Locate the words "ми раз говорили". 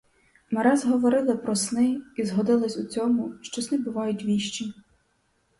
0.51-1.37